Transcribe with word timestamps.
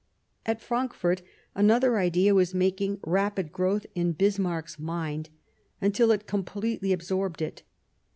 At 0.47 0.61
Frankfort 0.63 1.21
another 1.53 1.99
idea 1.99 2.33
was 2.33 2.55
making 2.55 2.99
rapid 3.05 3.51
growth 3.51 3.85
in 3.93 4.13
Bismarck's 4.13 4.79
mind, 4.79 5.29
until 5.79 6.09
it 6.09 6.25
completely 6.25 6.91
absorbed 6.91 7.39
it. 7.39 7.61